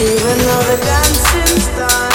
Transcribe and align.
Even 0.00 0.38
though 0.38 0.62
the 0.62 0.78
dancing's 0.82 1.66
done. 1.76 2.09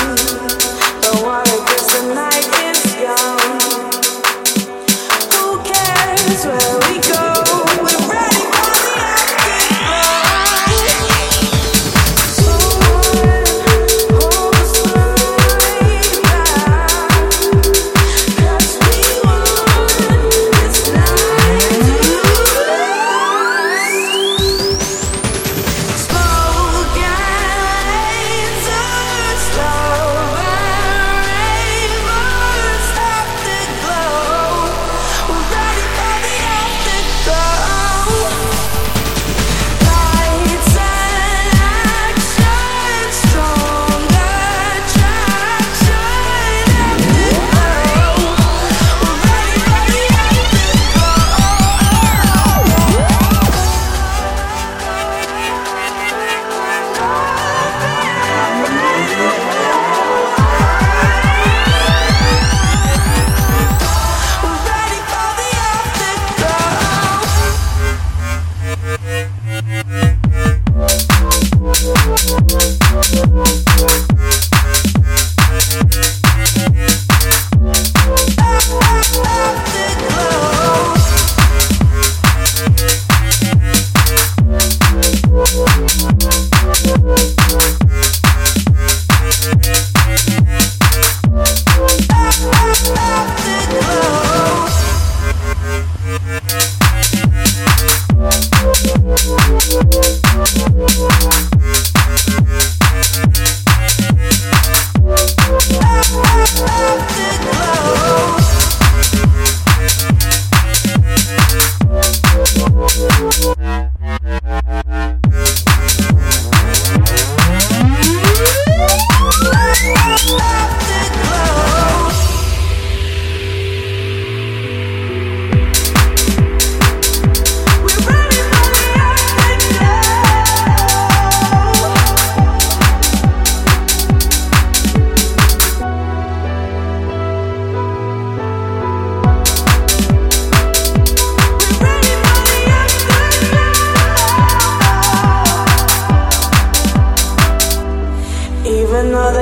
Night 149.31 149.41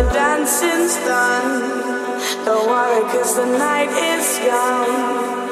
is 0.64 0.98
young. 1.06 1.84
Who 2.46 3.36
the 3.36 3.46
night 3.58 3.90
is 3.90 4.40
go? 4.40 5.43